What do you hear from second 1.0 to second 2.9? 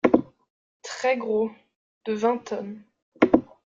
gros... de vingt tonnes...